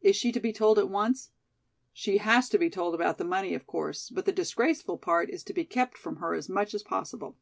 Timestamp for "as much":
6.34-6.74